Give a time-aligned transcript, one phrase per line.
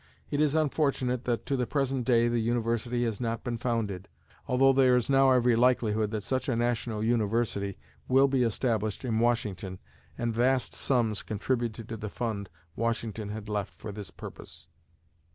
[0.31, 4.07] It is unfortunate that, to the present day, the university has not been founded,
[4.47, 7.77] although there is now every likelihood that such a National University
[8.07, 9.77] will be established in Washington
[10.17, 14.65] and vast sums contributed to the fund Washington had left for this purpose.